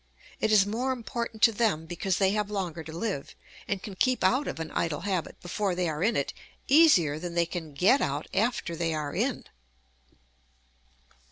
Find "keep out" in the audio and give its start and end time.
3.95-4.47